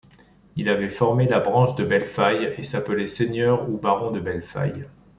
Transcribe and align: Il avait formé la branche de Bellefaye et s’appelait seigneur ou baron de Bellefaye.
Il 0.55 0.67
avait 0.67 0.89
formé 0.89 1.27
la 1.27 1.39
branche 1.39 1.75
de 1.75 1.83
Bellefaye 1.83 2.55
et 2.57 2.63
s’appelait 2.63 3.05
seigneur 3.05 3.69
ou 3.69 3.77
baron 3.77 4.09
de 4.09 4.19
Bellefaye. 4.19 4.85